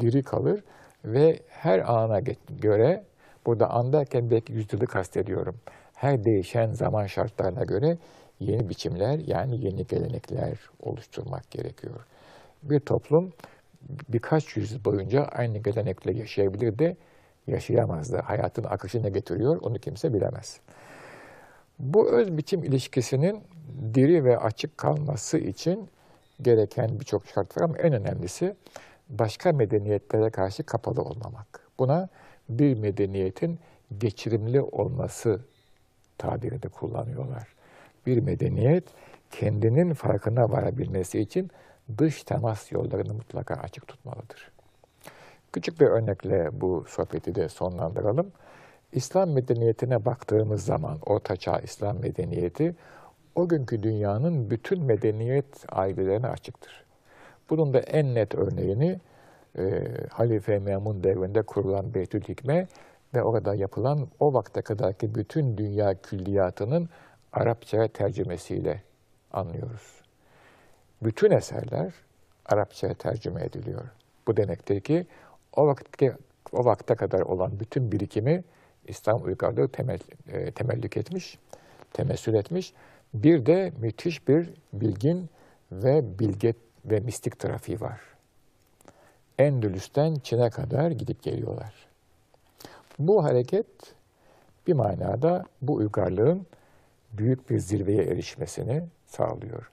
diri 0.00 0.22
kalır 0.22 0.64
ve 1.04 1.40
her 1.48 1.78
ana 1.78 2.20
göre, 2.60 3.04
burada 3.46 3.70
an 3.70 3.92
derken 3.92 4.30
belki 4.30 4.52
yüzyılı 4.52 4.86
kastediyorum, 4.86 5.56
her 5.94 6.24
değişen 6.24 6.72
zaman 6.72 7.06
şartlarına 7.06 7.64
göre 7.64 7.98
yeni 8.40 8.68
biçimler 8.68 9.18
yani 9.18 9.64
yeni 9.64 9.86
gelenekler 9.86 10.58
oluşturmak 10.80 11.50
gerekiyor. 11.50 12.06
Bir 12.62 12.80
toplum 12.80 13.32
birkaç 14.08 14.56
yüzyıl 14.56 14.84
boyunca 14.84 15.24
aynı 15.24 15.58
gelenekle 15.58 16.12
yaşayabilir 16.12 16.78
de 16.78 16.96
yaşayamaz 17.46 18.12
da. 18.12 18.28
Hayatın 18.28 18.64
akışı 18.64 19.02
ne 19.02 19.10
getiriyor 19.10 19.62
onu 19.62 19.78
kimse 19.78 20.14
bilemez. 20.14 20.60
Bu 21.78 22.10
öz 22.10 22.36
biçim 22.36 22.64
ilişkisinin 22.64 23.42
diri 23.94 24.24
ve 24.24 24.38
açık 24.38 24.78
kalması 24.78 25.38
için 25.38 25.88
gereken 26.42 27.00
birçok 27.00 27.26
şart 27.26 27.56
var 27.56 27.62
ama 27.62 27.78
en 27.78 27.92
önemlisi 27.92 28.54
başka 29.08 29.52
medeniyetlere 29.52 30.30
karşı 30.30 30.62
kapalı 30.62 31.02
olmamak. 31.02 31.60
Buna 31.78 32.08
bir 32.48 32.78
medeniyetin 32.78 33.58
geçirimli 33.98 34.60
olması 34.60 35.40
tabirini 36.18 36.60
kullanıyorlar. 36.60 37.59
Bir 38.06 38.18
medeniyet 38.18 38.84
kendinin 39.30 39.94
farkına 39.94 40.50
varabilmesi 40.50 41.20
için 41.20 41.50
dış 41.98 42.22
temas 42.22 42.72
yollarını 42.72 43.14
mutlaka 43.14 43.54
açık 43.54 43.88
tutmalıdır. 43.88 44.52
Küçük 45.52 45.80
bir 45.80 45.86
örnekle 45.86 46.60
bu 46.60 46.84
sohbeti 46.88 47.34
de 47.34 47.48
sonlandıralım. 47.48 48.32
İslam 48.92 49.30
medeniyetine 49.30 50.04
baktığımız 50.04 50.64
zaman, 50.64 50.98
Ortaçağ 51.06 51.58
İslam 51.58 52.00
medeniyeti, 52.00 52.74
o 53.34 53.48
günkü 53.48 53.82
dünyanın 53.82 54.50
bütün 54.50 54.84
medeniyet 54.84 55.64
ailelerine 55.68 56.26
açıktır. 56.26 56.84
Bunun 57.50 57.74
da 57.74 57.80
en 57.80 58.14
net 58.14 58.34
örneğini 58.34 59.00
e, 59.58 59.84
Halife 60.10 60.58
Memun 60.58 61.04
devrinde 61.04 61.42
kurulan 61.42 61.94
Beytül 61.94 62.20
Hikme 62.20 62.66
ve 63.14 63.22
orada 63.22 63.54
yapılan 63.54 64.08
o 64.20 64.34
vakte 64.34 64.62
kadarki 64.62 65.14
bütün 65.14 65.56
dünya 65.56 65.94
külliyatının 66.02 66.88
Arapçaya 67.32 67.88
tercümesiyle 67.88 68.82
anlıyoruz. 69.32 70.00
Bütün 71.02 71.30
eserler 71.30 71.92
Arapçaya 72.46 72.94
tercüme 72.94 73.44
ediliyor. 73.44 73.84
Bu 74.26 74.36
demektir 74.36 74.80
ki 74.80 75.06
o 75.56 75.66
vakte, 75.66 76.16
o 76.52 76.64
vakte 76.64 76.94
kadar 76.94 77.20
olan 77.20 77.60
bütün 77.60 77.92
birikimi 77.92 78.44
İslam 78.86 79.24
uygarlığı 79.24 79.68
temel, 79.68 79.98
e, 80.28 80.50
temellük 80.50 80.96
etmiş, 80.96 81.38
temessül 81.92 82.34
etmiş. 82.34 82.72
Bir 83.14 83.46
de 83.46 83.72
müthiş 83.80 84.28
bir 84.28 84.50
bilgin 84.72 85.30
ve 85.72 86.18
bilge 86.18 86.54
ve 86.84 87.00
mistik 87.00 87.38
trafiği 87.38 87.80
var. 87.80 88.00
Endülüs'ten 89.38 90.14
Çin'e 90.14 90.50
kadar 90.50 90.90
gidip 90.90 91.22
geliyorlar. 91.22 91.74
Bu 92.98 93.24
hareket 93.24 93.66
bir 94.66 94.72
manada 94.72 95.44
bu 95.62 95.74
uygarlığın 95.74 96.46
büyük 97.12 97.50
bir 97.50 97.58
zirveye 97.58 98.02
erişmesini 98.02 98.82
sağlıyor. 99.06 99.70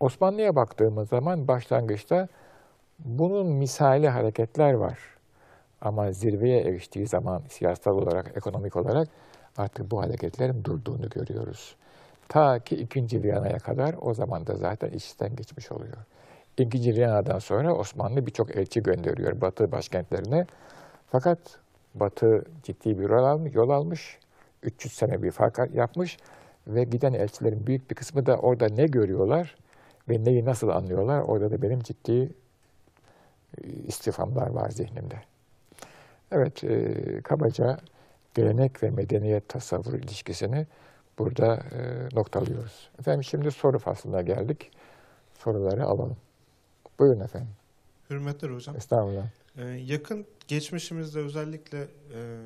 Osmanlı'ya 0.00 0.56
baktığımız 0.56 1.08
zaman 1.08 1.48
başlangıçta 1.48 2.28
bunun 2.98 3.46
misali 3.46 4.08
hareketler 4.08 4.72
var. 4.72 4.98
Ama 5.80 6.12
zirveye 6.12 6.60
eriştiği 6.60 7.06
zaman 7.06 7.42
siyasal 7.48 7.92
olarak, 7.92 8.36
ekonomik 8.36 8.76
olarak 8.76 9.08
artık 9.56 9.90
bu 9.90 10.02
hareketlerin 10.02 10.64
durduğunu 10.64 11.08
görüyoruz. 11.08 11.76
Ta 12.28 12.58
ki 12.58 12.76
2. 12.76 13.22
Viyana'ya 13.22 13.58
kadar 13.58 13.94
o 14.00 14.14
zaman 14.14 14.46
da 14.46 14.56
zaten 14.56 14.90
işten 14.90 15.36
geçmiş 15.36 15.72
oluyor. 15.72 15.96
2. 16.58 16.94
Viyana'dan 16.94 17.38
sonra 17.38 17.74
Osmanlı 17.74 18.26
birçok 18.26 18.56
elçi 18.56 18.82
gönderiyor 18.82 19.40
Batı 19.40 19.72
başkentlerine. 19.72 20.46
Fakat 21.10 21.38
Batı 21.94 22.44
ciddi 22.62 22.98
bir 22.98 23.10
yol 23.10 23.24
almış, 23.24 23.54
yol 23.54 23.70
almış 23.70 24.18
300 24.62 24.94
sene 24.94 25.22
bir 25.22 25.30
fark 25.30 25.74
yapmış 25.74 26.18
ve 26.66 26.84
giden 26.84 27.12
elçilerin 27.12 27.66
büyük 27.66 27.90
bir 27.90 27.94
kısmı 27.94 28.26
da 28.26 28.36
orada 28.36 28.68
ne 28.68 28.86
görüyorlar 28.86 29.56
ve 30.08 30.24
neyi 30.24 30.44
nasıl 30.44 30.68
anlıyorlar? 30.68 31.20
Orada 31.20 31.50
da 31.50 31.62
benim 31.62 31.80
ciddi 31.80 32.32
e, 33.58 33.68
istifamlar 33.68 34.46
var 34.46 34.70
zihnimde. 34.70 35.22
Evet, 36.32 36.64
e, 36.64 36.94
kabaca 37.22 37.78
gelenek 38.34 38.82
ve 38.82 38.90
medeniyet 38.90 39.48
tasavvur 39.48 39.94
ilişkisini 39.94 40.66
burada 41.18 41.54
e, 41.54 42.08
noktalıyoruz. 42.16 42.90
Efendim 42.98 43.24
şimdi 43.24 43.50
soru 43.50 43.78
faslına 43.78 44.22
geldik. 44.22 44.70
Soruları 45.38 45.84
alalım. 45.84 46.16
Buyurun 46.98 47.20
efendim. 47.20 47.50
Hürmetler 48.10 48.50
hocam. 48.50 48.76
Estağfurullah. 48.76 49.26
Ee, 49.56 49.64
yakın 49.64 50.26
geçmişimizde 50.48 51.18
özellikle 51.18 51.88
e, 52.14 52.38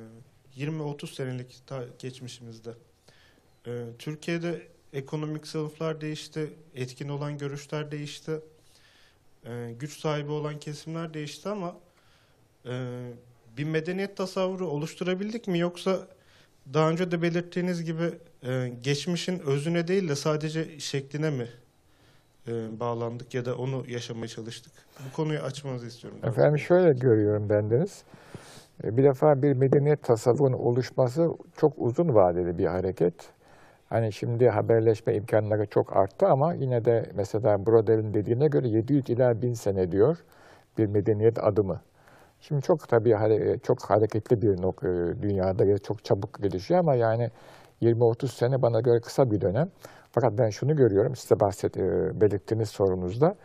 20-30 0.57 1.13
senelik 1.13 1.63
geçmişimizde 1.99 2.71
e, 3.67 3.71
Türkiye'de 3.99 4.61
ekonomik 4.93 5.47
sınıflar 5.47 6.01
değişti, 6.01 6.53
etkin 6.75 7.09
olan 7.09 7.37
görüşler 7.37 7.91
değişti, 7.91 8.31
e, 9.45 9.71
güç 9.79 9.99
sahibi 9.99 10.31
olan 10.31 10.59
kesimler 10.59 11.13
değişti 11.13 11.49
ama 11.49 11.75
e, 12.65 12.71
bir 13.57 13.63
medeniyet 13.63 14.17
tasavvuru 14.17 14.67
oluşturabildik 14.67 15.47
mi 15.47 15.59
yoksa 15.59 16.07
daha 16.73 16.89
önce 16.89 17.11
de 17.11 17.21
belirttiğiniz 17.21 17.83
gibi 17.83 18.11
e, 18.43 18.71
geçmişin 18.83 19.39
özüne 19.39 19.87
değil 19.87 20.09
de 20.09 20.15
sadece 20.15 20.79
şekline 20.79 21.29
mi 21.29 21.47
e, 22.47 22.79
bağlandık 22.79 23.33
ya 23.33 23.45
da 23.45 23.57
onu 23.57 23.83
yaşamaya 23.87 24.27
çalıştık? 24.27 24.73
Bu 25.09 25.15
konuyu 25.15 25.39
açmanızı 25.39 25.87
istiyorum. 25.87 26.19
Efendim 26.23 26.59
şöyle 26.59 26.99
görüyorum 26.99 27.49
bendeniz. 27.49 28.03
Bir 28.83 29.03
defa 29.03 29.41
bir 29.41 29.53
medeniyet 29.53 30.03
tasavvurunun 30.03 30.57
oluşması 30.57 31.29
çok 31.57 31.73
uzun 31.77 32.15
vadeli 32.15 32.57
bir 32.57 32.65
hareket. 32.65 33.13
Hani 33.95 34.13
şimdi 34.13 34.49
haberleşme 34.49 35.15
imkanları 35.15 35.65
çok 35.65 35.97
arttı 35.97 36.27
ama 36.27 36.53
yine 36.53 36.85
de 36.85 37.11
mesela 37.15 37.65
Brodel'in 37.65 38.13
dediğine 38.13 38.47
göre 38.47 38.67
700 38.67 39.09
ila 39.09 39.41
1000 39.41 39.53
sene 39.53 39.91
diyor 39.91 40.17
bir 40.77 40.85
medeniyet 40.85 41.43
adımı. 41.43 41.81
Şimdi 42.41 42.61
çok 42.61 42.89
tabii 42.89 43.15
çok 43.63 43.89
hareketli 43.89 44.41
bir 44.41 44.49
e, 44.49 45.21
dünyada 45.21 45.77
çok 45.77 46.05
çabuk 46.05 46.43
gelişiyor 46.43 46.79
ama 46.79 46.95
yani 46.95 47.29
20-30 47.81 48.27
sene 48.27 48.61
bana 48.61 48.79
göre 48.79 48.99
kısa 48.99 49.31
bir 49.31 49.41
dönem. 49.41 49.69
Fakat 50.11 50.37
ben 50.37 50.49
şunu 50.49 50.75
görüyorum 50.75 51.15
size 51.15 51.39
bahset, 51.39 51.77
e, 51.77 51.81
belirttiğiniz 52.21 52.69
sorunuzda. 52.69 53.35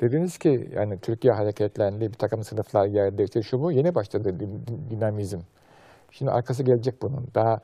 Dediniz 0.00 0.38
ki 0.38 0.70
yani 0.74 0.98
Türkiye 0.98 1.32
hareketlendi, 1.32 2.08
bir 2.08 2.18
takım 2.18 2.44
sınıflar 2.44 2.86
yer 2.86 3.18
değişti, 3.18 3.42
şu 3.42 3.60
bu 3.62 3.72
yeni 3.72 3.94
başladı 3.94 4.34
dinamizm. 4.90 5.40
Şimdi 6.10 6.30
arkası 6.30 6.62
gelecek 6.62 7.02
bunun. 7.02 7.28
Daha 7.34 7.60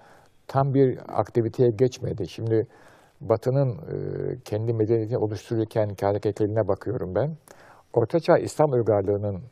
tam 0.48 0.74
bir 0.74 0.98
aktiviteye 1.08 1.70
geçmedi. 1.70 2.28
Şimdi 2.28 2.66
Batı'nın 3.20 3.70
e, 3.72 3.76
kendi 4.44 4.72
medeniyetini 4.72 5.18
oluştururken 5.18 5.96
hareketlerine 6.00 6.68
bakıyorum 6.68 7.14
ben. 7.14 7.36
Ortaçağ 7.92 8.38
İslam 8.38 8.72
uygarlığının 8.72 9.42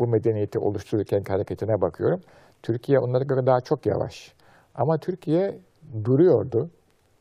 bu 0.00 0.06
medeniyeti 0.06 0.58
oluştururken 0.58 1.24
hareketine 1.28 1.80
bakıyorum. 1.80 2.20
Türkiye 2.62 2.98
onlara 2.98 3.24
göre 3.24 3.46
daha 3.46 3.60
çok 3.60 3.86
yavaş. 3.86 4.34
Ama 4.74 4.98
Türkiye 4.98 5.58
duruyordu, 6.04 6.70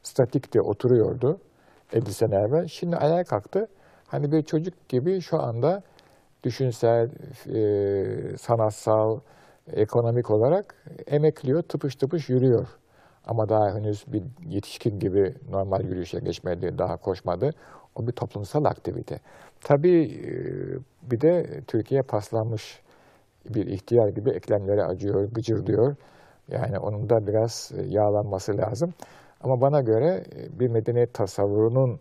statikti, 0.03 0.61
oturuyordu 0.61 1.39
50 1.93 2.13
sene 2.13 2.35
evvel. 2.35 2.67
Şimdi 2.67 2.95
ayağa 2.95 3.23
kalktı. 3.23 3.67
Hani 4.07 4.31
bir 4.31 4.41
çocuk 4.41 4.89
gibi 4.89 5.21
şu 5.21 5.41
anda 5.41 5.83
düşünsel, 6.43 7.09
e, 7.55 8.37
sanatsal, 8.37 9.19
ekonomik 9.73 10.31
olarak 10.31 10.75
emekliyor, 11.07 11.61
tıpış 11.61 11.95
tıpış 11.95 12.29
yürüyor. 12.29 12.67
Ama 13.27 13.49
daha 13.49 13.75
henüz 13.75 14.05
bir 14.07 14.23
yetişkin 14.45 14.99
gibi 14.99 15.33
normal 15.49 15.83
yürüyüşe 15.83 16.19
geçmedi, 16.19 16.77
daha 16.77 16.97
koşmadı. 16.97 17.49
O 17.95 18.07
bir 18.07 18.11
toplumsal 18.11 18.65
aktivite. 18.65 19.19
Tabii 19.61 20.03
e, 20.03 20.31
bir 21.11 21.21
de 21.21 21.61
Türkiye 21.67 22.01
paslanmış 22.01 22.81
bir 23.55 23.67
ihtiyar 23.67 24.09
gibi 24.09 24.29
eklemleri 24.29 24.83
acıyor, 24.83 25.31
gıcırdıyor. 25.31 25.95
Yani 26.51 26.79
onun 26.79 27.09
da 27.09 27.27
biraz 27.27 27.71
e, 27.77 27.81
yağlanması 27.81 28.57
lazım. 28.57 28.93
Ama 29.41 29.61
bana 29.61 29.81
göre 29.81 30.23
e, 30.35 30.59
bir 30.59 30.67
medeniyet 30.67 31.13
tasavvurunun 31.13 31.99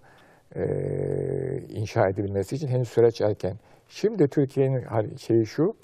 inşa 1.69 2.09
edilmesi 2.09 2.57
için 2.57 2.69
henüz 2.69 2.89
süreç 2.89 3.21
erken. 3.21 3.57
Şimdi 3.89 4.29
Türkiye'nin 4.29 5.17
şeyi 5.17 5.47
şu, 5.47 5.75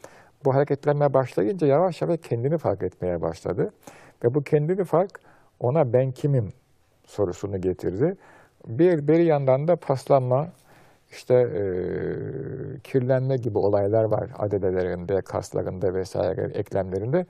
bu 0.44 0.54
hareketlenmeye 0.54 1.14
başlayınca 1.14 1.66
yavaş 1.66 2.02
yavaş 2.02 2.20
kendini 2.20 2.58
fark 2.58 2.82
etmeye 2.82 3.22
başladı. 3.22 3.70
Ve 4.24 4.34
bu 4.34 4.42
kendini 4.42 4.84
fark 4.84 5.20
ona 5.62 5.92
ben 5.92 6.12
kimim 6.12 6.52
sorusunu 7.06 7.60
getirdi. 7.60 8.16
Bir, 8.66 9.08
bir 9.08 9.18
yandan 9.18 9.68
da 9.68 9.76
paslanma, 9.76 10.48
işte 11.10 11.34
e, 11.34 11.62
kirlenme 12.84 13.36
gibi 13.36 13.58
olaylar 13.58 14.04
var 14.04 14.30
adedelerinde, 14.38 15.20
kaslarında 15.20 15.94
vesaire 15.94 16.50
eklemlerinde. 16.54 17.26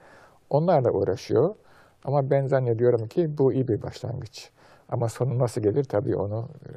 Onlarla 0.49 0.91
uğraşıyor. 0.91 1.55
Ama 2.03 2.29
ben 2.29 2.47
zannediyorum 2.47 3.07
ki 3.07 3.37
bu 3.37 3.53
iyi 3.53 3.67
bir 3.67 3.81
başlangıç. 3.81 4.49
Ama 4.89 5.09
sonu 5.09 5.39
nasıl 5.39 5.61
gelir 5.61 5.83
tabii 5.83 6.15
onu 6.15 6.49
e, 6.65 6.73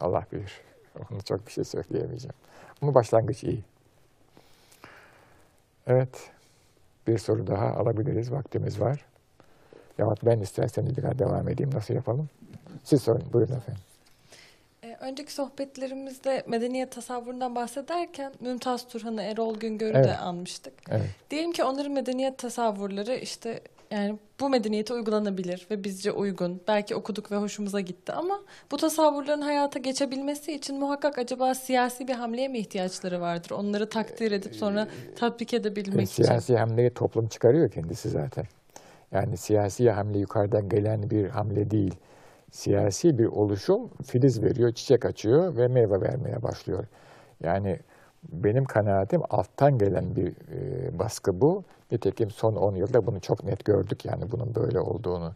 Allah 0.00 0.26
bilir. 0.32 0.52
Onu 1.12 1.22
çok 1.22 1.46
bir 1.46 1.52
şey 1.52 1.64
söyleyemeyeceğim. 1.64 2.34
Ama 2.82 2.94
başlangıç 2.94 3.44
iyi. 3.44 3.64
Evet. 5.86 6.30
Bir 7.06 7.18
soru 7.18 7.46
daha 7.46 7.66
alabiliriz. 7.66 8.32
Vaktimiz 8.32 8.80
var. 8.80 9.04
Yahut 9.98 10.24
ben 10.26 10.40
isterseniz 10.40 10.96
biraz 10.96 11.18
devam 11.18 11.48
edeyim. 11.48 11.70
Nasıl 11.74 11.94
yapalım? 11.94 12.28
Siz 12.84 13.02
sorun. 13.02 13.22
Buyurun 13.32 13.52
efendim. 13.56 13.82
Ee, 14.84 14.96
Önceki 15.00 15.32
sohbetlerimizde 15.32 16.42
medeniyet 16.46 16.92
tasavvurundan 16.92 17.54
bahsederken 17.54 18.32
Mümtaz 18.40 18.88
Turhan'ı, 18.88 19.22
Erol 19.22 19.54
Güngör'ü 19.58 19.94
de 19.94 19.98
Evet. 19.98 20.18
anmıştık. 20.22 20.72
Evet. 20.90 21.10
Diyelim 21.30 21.52
ki 21.52 21.64
onların 21.64 21.92
medeniyet 21.92 22.38
tasavvurları 22.38 23.14
işte 23.14 23.60
yani 23.90 24.18
bu 24.40 24.48
medeniyete 24.48 24.94
uygulanabilir 24.94 25.66
ve 25.70 25.84
bizce 25.84 26.12
uygun. 26.12 26.60
Belki 26.68 26.94
okuduk 26.94 27.32
ve 27.32 27.36
hoşumuza 27.36 27.80
gitti 27.80 28.12
ama 28.12 28.40
bu 28.70 28.76
tasavvurların 28.76 29.40
hayata 29.42 29.78
geçebilmesi 29.78 30.52
için 30.52 30.78
muhakkak 30.78 31.18
acaba 31.18 31.54
siyasi 31.54 32.08
bir 32.08 32.14
hamleye 32.14 32.48
mi 32.48 32.58
ihtiyaçları 32.58 33.20
vardır? 33.20 33.50
Onları 33.50 33.88
takdir 33.88 34.32
edip 34.32 34.54
sonra 34.56 34.88
tatbik 35.16 35.54
E, 35.54 35.56
edebilmek 35.56 36.10
için. 36.10 36.22
siyasi 36.24 36.56
hamleyi 36.56 36.90
toplum 36.90 37.28
çıkarıyor 37.28 37.70
kendisi 37.70 38.08
zaten. 38.10 38.44
Yani 39.12 39.36
siyasi 39.36 39.90
hamle 39.90 40.18
yukarıdan 40.18 40.68
gelen 40.68 41.10
bir 41.10 41.28
hamle 41.28 41.70
değil. 41.70 41.94
Siyasi 42.50 43.18
bir 43.18 43.26
oluşum 43.26 43.90
filiz 44.06 44.42
veriyor, 44.42 44.72
çiçek 44.72 45.04
açıyor 45.04 45.56
ve 45.56 45.68
meyve 45.68 46.00
vermeye 46.00 46.42
başlıyor. 46.42 46.84
Yani 47.40 47.78
benim 48.32 48.64
kanaatim 48.64 49.20
alttan 49.30 49.78
gelen 49.78 50.16
bir 50.16 50.28
e, 50.28 50.98
baskı 50.98 51.40
bu. 51.40 51.64
Nitekim 51.92 52.30
son 52.30 52.54
10 52.56 52.74
yılda 52.74 53.06
bunu 53.06 53.20
çok 53.20 53.44
net 53.44 53.64
gördük 53.64 54.04
yani 54.04 54.24
bunun 54.32 54.54
böyle 54.54 54.80
olduğunu. 54.80 55.34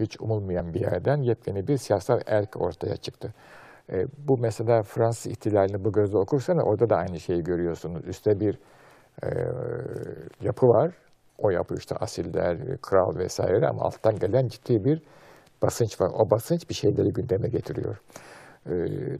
Hiç 0.00 0.20
umulmayan 0.20 0.74
bir 0.74 0.80
yerden 0.80 1.22
yepyeni 1.22 1.68
bir 1.68 1.76
siyasal 1.76 2.20
erk 2.26 2.60
ortaya 2.60 2.96
çıktı. 2.96 3.34
E, 3.92 4.06
bu 4.28 4.38
mesela 4.38 4.82
Fransız 4.82 5.32
ihtilalini 5.32 5.84
bu 5.84 5.92
gözle 5.92 6.18
okursanız 6.18 6.64
orada 6.64 6.90
da 6.90 6.96
aynı 6.96 7.20
şeyi 7.20 7.42
görüyorsunuz. 7.42 8.08
Üste 8.08 8.40
bir 8.40 8.58
e, 9.22 9.28
yapı 10.40 10.66
var. 10.66 10.94
O 11.42 11.50
yapı 11.50 11.74
işte 11.74 11.94
asiller, 11.96 12.58
kral 12.82 13.16
vesaire 13.16 13.68
ama 13.68 13.82
alttan 13.82 14.18
gelen 14.18 14.48
ciddi 14.48 14.84
bir 14.84 15.02
basınç 15.62 16.00
var. 16.00 16.10
O 16.18 16.30
basınç 16.30 16.68
bir 16.68 16.74
şeyleri 16.74 17.12
gündeme 17.12 17.48
getiriyor. 17.48 17.96
Ee, 18.66 18.72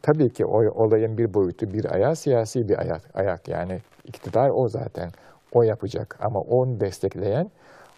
tabii 0.02 0.30
ki 0.33 0.46
o 0.46 0.85
olayın 0.85 1.18
bir 1.18 1.35
boyutu, 1.35 1.72
bir 1.72 1.94
ayağı 1.94 2.16
siyasi 2.16 2.68
bir 2.68 2.78
ayak. 2.78 3.02
ayak. 3.14 3.48
Yani 3.48 3.80
iktidar 4.04 4.50
o 4.54 4.68
zaten. 4.68 5.11
O 5.52 5.62
yapacak 5.62 6.18
ama 6.20 6.40
onu 6.40 6.80
destekleyen, 6.80 7.50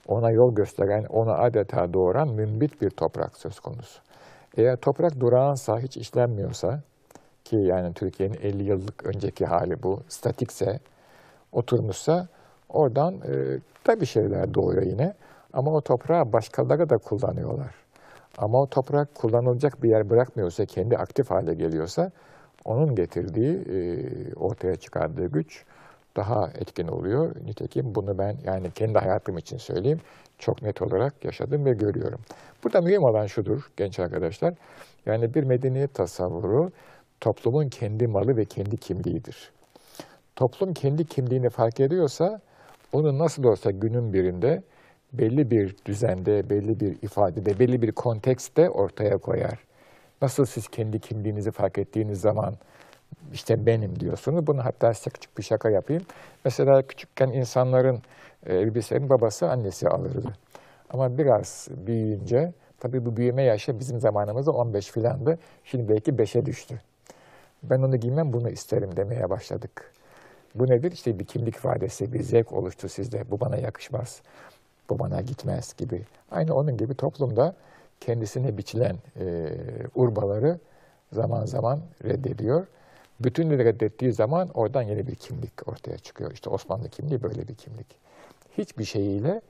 ona 0.08 0.30
yol 0.30 0.54
gösteren, 0.54 1.04
ona 1.04 1.34
adeta 1.34 1.94
doğuran 1.94 2.28
mümbit 2.28 2.82
bir 2.82 2.90
toprak 2.90 3.36
söz 3.36 3.60
konusu. 3.60 4.02
Eğer 4.56 4.76
toprak 4.76 5.20
durağansa, 5.20 5.78
hiç 5.78 5.96
işlenmiyorsa 5.96 6.82
ki 7.44 7.56
yani 7.56 7.94
Türkiye'nin 7.94 8.38
50 8.42 8.64
yıllık 8.64 9.06
önceki 9.06 9.46
hali 9.46 9.82
bu, 9.82 10.00
statikse, 10.08 10.80
oturmuşsa 11.52 12.28
oradan 12.72 13.14
e, 13.14 13.58
tabii 13.84 14.06
şeyler 14.06 14.54
doğuyor 14.54 14.82
yine. 14.82 15.14
Ama 15.52 15.72
o 15.72 15.80
toprağı 15.80 16.32
başkaları 16.32 16.90
da 16.90 16.98
kullanıyorlar. 16.98 17.74
Ama 18.38 18.62
o 18.62 18.66
toprak 18.66 19.14
kullanılacak 19.14 19.82
bir 19.82 19.88
yer 19.88 20.10
bırakmıyorsa, 20.10 20.66
kendi 20.66 20.96
aktif 20.96 21.30
hale 21.30 21.54
geliyorsa 21.54 22.10
onun 22.64 22.94
getirdiği, 22.94 23.56
e, 23.56 24.34
ortaya 24.34 24.76
çıkardığı 24.76 25.26
güç 25.26 25.64
daha 26.16 26.50
etkin 26.54 26.88
oluyor. 26.88 27.36
Nitekim 27.44 27.94
bunu 27.94 28.18
ben 28.18 28.36
yani 28.44 28.70
kendi 28.70 28.98
hayatım 28.98 29.38
için 29.38 29.56
söyleyeyim 29.56 30.00
çok 30.38 30.62
net 30.62 30.82
olarak 30.82 31.24
yaşadım 31.24 31.64
ve 31.64 31.72
görüyorum. 31.72 32.20
Burada 32.64 32.80
mühim 32.80 33.02
olan 33.02 33.26
şudur 33.26 33.70
genç 33.76 33.98
arkadaşlar. 33.98 34.54
Yani 35.06 35.34
bir 35.34 35.44
medeniyet 35.44 35.94
tasavvuru 35.94 36.70
toplumun 37.20 37.68
kendi 37.68 38.06
malı 38.06 38.36
ve 38.36 38.44
kendi 38.44 38.76
kimliğidir. 38.76 39.52
Toplum 40.36 40.74
kendi 40.74 41.04
kimliğini 41.04 41.50
fark 41.50 41.80
ediyorsa 41.80 42.40
onu 42.92 43.18
nasıl 43.18 43.44
olsa 43.44 43.70
günün 43.70 44.12
birinde 44.12 44.62
belli 45.12 45.50
bir 45.50 45.76
düzende, 45.86 46.50
belli 46.50 46.80
bir 46.80 46.96
ifadede, 47.02 47.58
belli 47.58 47.82
bir 47.82 47.92
kontekste 47.92 48.70
ortaya 48.70 49.18
koyar. 49.18 49.58
Nasıl 50.22 50.44
siz 50.44 50.68
kendi 50.68 51.00
kimliğinizi 51.00 51.50
fark 51.50 51.78
ettiğiniz 51.78 52.20
zaman 52.20 52.54
işte 53.32 53.66
benim 53.66 54.00
diyorsunuz. 54.00 54.46
Bunu 54.46 54.64
hatta 54.64 54.94
size 54.94 55.10
küçük 55.10 55.38
bir 55.38 55.42
şaka 55.42 55.70
yapayım. 55.70 56.02
Mesela 56.44 56.82
küçükken 56.82 57.28
insanların 57.28 58.02
e, 58.46 58.56
elbiselerini 58.56 59.10
babası 59.10 59.50
annesi 59.50 59.88
alırdı. 59.88 60.32
Ama 60.90 61.18
biraz 61.18 61.68
büyüyünce, 61.86 62.52
tabii 62.78 63.06
bu 63.06 63.16
büyüme 63.16 63.42
yaşı 63.42 63.78
bizim 63.78 64.00
zamanımızda 64.00 64.50
15 64.50 64.90
filandı. 64.90 65.38
Şimdi 65.64 65.88
belki 65.88 66.12
5'e 66.12 66.46
düştü. 66.46 66.80
Ben 67.62 67.82
onu 67.82 67.96
giymem, 67.96 68.32
bunu 68.32 68.50
isterim 68.50 68.96
demeye 68.96 69.30
başladık. 69.30 69.91
Bu 70.54 70.66
nedir? 70.66 70.92
İşte 70.92 71.18
bir 71.18 71.24
kimlik 71.24 71.56
ifadesi, 71.56 72.12
bir 72.12 72.22
zevk 72.22 72.52
oluştu 72.52 72.88
sizde. 72.88 73.30
Bu 73.30 73.40
bana 73.40 73.56
yakışmaz, 73.56 74.22
bu 74.90 74.98
bana 74.98 75.20
gitmez 75.20 75.74
gibi. 75.76 76.02
Aynı 76.30 76.54
onun 76.54 76.76
gibi 76.76 76.94
toplumda 76.94 77.54
kendisine 78.00 78.58
biçilen 78.58 78.96
e, 79.20 79.48
urbaları 79.94 80.58
zaman 81.12 81.46
zaman 81.46 81.80
reddediyor. 82.04 82.66
Bütününü 83.20 83.64
reddettiği 83.64 84.12
zaman 84.12 84.48
oradan 84.54 84.82
yeni 84.82 85.06
bir 85.06 85.14
kimlik 85.14 85.68
ortaya 85.68 85.98
çıkıyor. 85.98 86.32
İşte 86.32 86.50
Osmanlı 86.50 86.88
kimliği 86.88 87.22
böyle 87.22 87.48
bir 87.48 87.54
kimlik. 87.54 87.86
Hiçbir 88.58 88.84
şeyiyle 88.84 89.40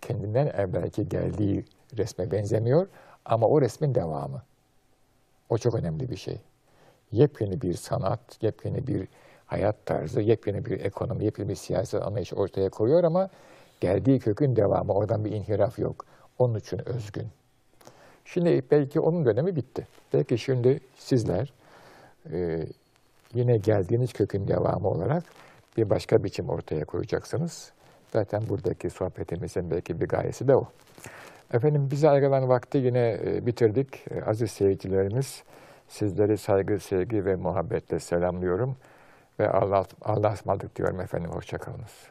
kendinden 0.00 0.46
evvelki 0.46 1.08
geldiği 1.08 1.64
resme 1.96 2.30
benzemiyor 2.30 2.86
ama 3.24 3.46
o 3.48 3.60
resmin 3.60 3.94
devamı. 3.94 4.42
O 5.48 5.58
çok 5.58 5.74
önemli 5.74 6.10
bir 6.10 6.16
şey. 6.16 6.40
Yepyeni 7.12 7.62
bir 7.62 7.74
sanat, 7.74 8.42
yepyeni 8.42 8.86
bir 8.86 9.08
hayat 9.48 9.86
tarzı, 9.86 10.20
yepyeni 10.20 10.64
bir 10.64 10.80
ekonomi, 10.80 11.24
yepyeni 11.24 11.48
bir 11.48 11.54
siyasi 11.54 11.98
anlayış 11.98 12.34
ortaya 12.34 12.68
koyuyor 12.68 13.04
ama 13.04 13.28
geldiği 13.80 14.18
kökün 14.18 14.56
devamı, 14.56 14.92
oradan 14.92 15.24
bir 15.24 15.32
inhiraf 15.32 15.78
yok. 15.78 16.04
Onun 16.38 16.58
için 16.58 16.88
özgün. 16.88 17.28
Şimdi 18.24 18.62
belki 18.70 19.00
onun 19.00 19.24
dönemi 19.24 19.56
bitti. 19.56 19.86
Belki 20.14 20.38
şimdi 20.38 20.80
sizler 20.96 21.52
e, 22.32 22.66
yine 23.34 23.56
geldiğiniz 23.56 24.12
kökün 24.12 24.48
devamı 24.48 24.88
olarak 24.88 25.24
bir 25.76 25.90
başka 25.90 26.24
biçim 26.24 26.48
ortaya 26.48 26.84
koyacaksınız. 26.84 27.72
Zaten 28.12 28.42
buradaki 28.48 28.90
sohbetimizin 28.90 29.70
belki 29.70 30.00
bir 30.00 30.08
gayesi 30.08 30.48
de 30.48 30.56
o. 30.56 30.68
Efendim 31.52 31.88
bize 31.90 32.08
ayrılan 32.08 32.48
vakti 32.48 32.78
yine 32.78 33.20
e, 33.26 33.46
bitirdik. 33.46 34.04
E, 34.10 34.22
Aziz 34.22 34.50
seyircilerimiz 34.50 35.42
sizleri 35.88 36.38
saygı, 36.38 36.80
sevgi 36.80 37.24
ve 37.24 37.36
muhabbetle 37.36 37.98
selamlıyorum. 37.98 38.76
Ve 39.40 39.50
Allah, 39.50 39.84
Allah'a 40.02 40.32
ısmarladık 40.32 40.76
diyorum 40.76 41.00
efendim. 41.00 41.30
Hoşçakalınız. 41.30 42.10